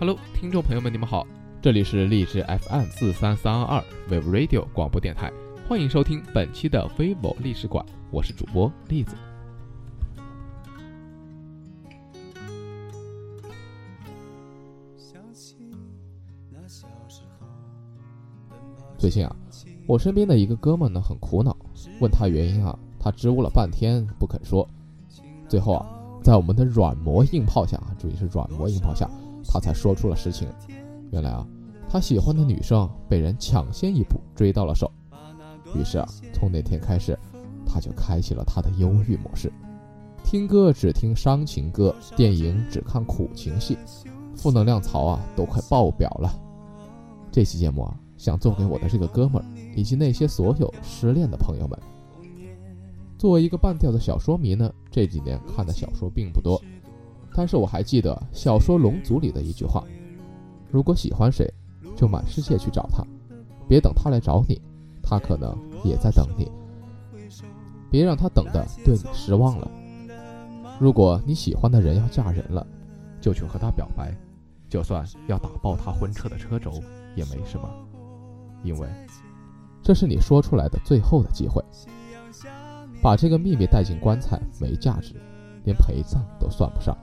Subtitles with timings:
[0.00, 1.26] Hello，听众朋友们，你们好，
[1.60, 5.30] 这里是荔枝 FM 四三三二二 Wave Radio 广播电台，
[5.68, 9.14] 欢迎收听本期的 vivo 历史馆，我是主播栗子。
[18.96, 19.36] 最近啊，
[19.86, 21.54] 我身边的一个哥们呢很苦恼，
[22.00, 24.66] 问他原因啊，他支吾了半天不肯说，
[25.46, 25.86] 最后啊，
[26.22, 29.06] 在我们的软磨硬泡下，注意是软磨硬泡下，
[29.52, 30.46] 他才说出了实情。
[31.10, 31.44] 原来啊，
[31.88, 34.88] 他喜欢的女生被人抢先一步追到了手，
[35.74, 37.18] 于是啊，从那天开始，
[37.66, 39.52] 他就开启了他的忧郁模式，
[40.22, 43.76] 听歌只听伤情歌，电影只看苦情戏，
[44.36, 46.32] 负能量槽啊都快爆表了。
[47.32, 47.98] 这期节目啊。
[48.20, 49.44] 想做给我的这个哥们儿，
[49.74, 51.78] 以及那些所有失恋的朋友们。
[53.16, 56.60] 作为一个半吊子小说迷呢，这几年看的小说并不多，
[57.34, 59.84] 但是我还记得小说《龙族》里的一句话：
[60.70, 61.52] 如果喜欢谁，
[61.96, 63.04] 就满世界去找他，
[63.68, 64.60] 别等他来找你，
[65.02, 66.50] 他可能也在等你。
[67.90, 69.70] 别让他等的对你失望了。
[70.78, 72.66] 如果你喜欢的人要嫁人了，
[73.20, 74.14] 就去和他表白，
[74.68, 76.72] 就算要打爆他婚车的车轴
[77.16, 77.68] 也没什么。
[78.62, 78.88] 因为
[79.82, 81.64] 这是你说出来的最后的机会，
[83.02, 85.14] 把这个秘密带进棺材没价值，
[85.64, 86.96] 连陪葬都算不上。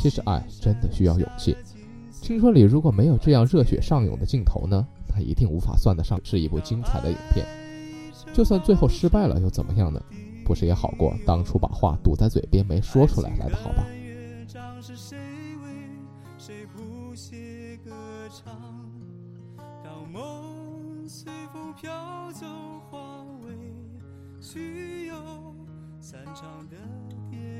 [0.00, 1.56] 其实爱真的需要勇气。
[2.12, 7.44] 青春里如果没有这样热血上涌的镜头呢，那一定无法算得上是一部精彩的影片。
[8.32, 10.00] 就算最后失败了又怎么样呢？
[10.44, 13.84] 不是也好过当初把话堵在嘴边没说出来来的好吧？
[26.00, 26.76] 散场的
[27.30, 27.57] 电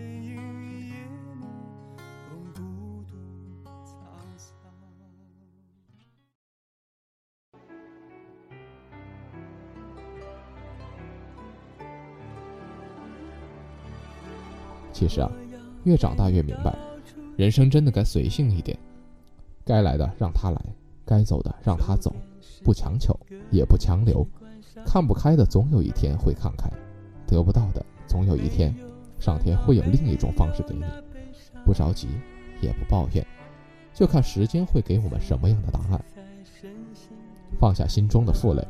[14.98, 15.31] 其实啊，
[15.84, 16.76] 越长大越明白，
[17.36, 18.76] 人生真的该随性一点，
[19.64, 20.60] 该来的让他来，
[21.06, 22.12] 该走的让他走，
[22.64, 23.16] 不强求
[23.53, 24.26] 也不强留，
[24.84, 26.69] 看不开的总有一天会看开，
[27.28, 28.75] 得不到的总有一天，
[29.20, 30.82] 上天会有另一种方式给你，
[31.64, 32.08] 不着急
[32.60, 33.25] 也不抱怨，
[33.94, 36.04] 就看时间会给我们什么样的答案。
[37.60, 38.66] 放下心中的负累，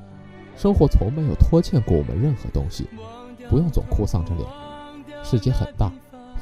[0.58, 2.86] 生活从没有拖欠过我们任何东西，
[3.48, 5.90] 不用总哭丧着脸，世界很大。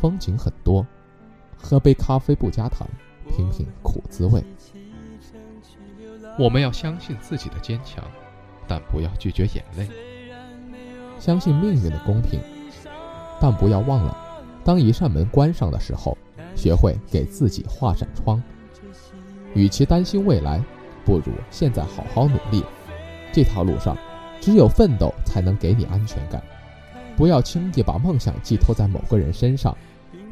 [0.01, 0.87] 风景很多，
[1.57, 2.87] 喝杯咖啡不加糖，
[3.29, 4.43] 品品苦滋味。
[6.39, 8.05] 我们要相信自己的坚强，
[8.69, 9.87] 但不要拒绝眼泪；
[11.19, 12.39] 相信命运的公平，
[13.41, 14.17] 但不要忘了，
[14.63, 16.17] 当一扇门关上的时候，
[16.55, 18.43] 学会给自己画扇窗。
[19.55, 20.63] 与其担心未来，
[21.05, 22.63] 不如现在好好努力。
[23.33, 23.97] 这条路上，
[24.41, 26.43] 只有奋斗才能给你安全感。
[27.17, 29.77] 不要轻易把梦想寄托在某个人身上，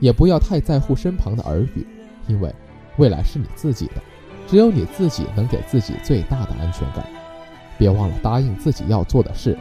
[0.00, 1.86] 也不要太在乎身旁的耳语，
[2.26, 2.54] 因为
[2.98, 3.94] 未来是你自己的，
[4.46, 7.04] 只有你自己能给自己最大的安全感。
[7.78, 9.58] 别忘了答应自己要做的事，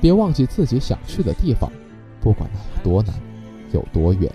[0.00, 1.70] 别忘记自己想去的地方，
[2.20, 3.14] 不管那有多难，
[3.72, 4.32] 有多远。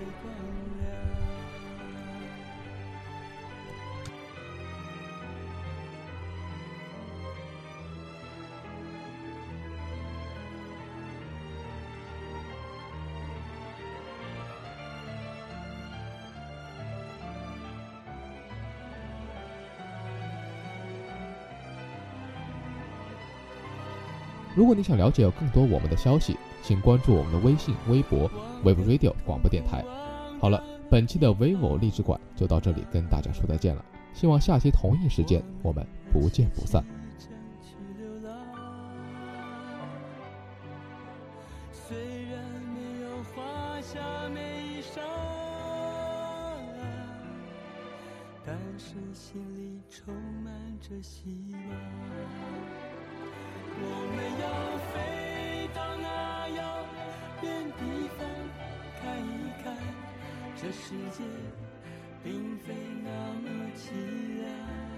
[24.58, 28.28] 如果你想了解更多我们的消息，请关注我们的微信、微博
[28.64, 29.86] “Wave Radio” 广播电台。
[30.42, 33.86] 好了，本期的 vivo 励志馆就到这里，跟大家说再见了。
[34.16, 36.84] 希望下期同一时间我们不见不散。
[41.72, 42.44] 虽然
[42.74, 44.00] 没有画下
[44.34, 45.00] 眉梢，
[48.44, 50.12] 但是心里充
[50.44, 50.52] 满
[50.82, 52.87] 着希望。
[53.80, 53.86] 我
[54.16, 54.46] 们要
[54.92, 54.96] 飞
[55.74, 56.60] 到那遥
[57.44, 57.46] 远
[57.78, 57.82] 地
[58.18, 58.20] 方
[59.00, 59.66] 看一看
[60.56, 61.24] 这世界
[62.24, 63.10] 并非那
[63.42, 63.46] 么
[63.76, 64.97] 凄凉。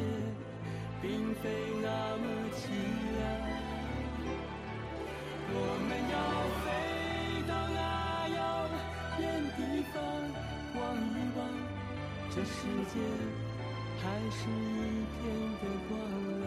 [0.00, 0.06] 界
[1.02, 1.50] 并非
[1.82, 2.24] 那么
[2.54, 2.60] 凄
[3.16, 3.18] 凉。
[5.52, 5.54] 我
[5.88, 6.16] 们要
[6.62, 6.66] 飞
[7.48, 7.78] 到那
[8.36, 8.38] 遥
[9.18, 9.22] 远
[9.56, 9.58] 地
[9.92, 9.96] 方，
[10.76, 11.38] 望一望，
[12.30, 12.54] 这世
[12.92, 12.94] 界
[14.02, 14.78] 还是一
[15.16, 15.20] 片
[15.60, 15.90] 的光
[16.40, 16.44] 亮。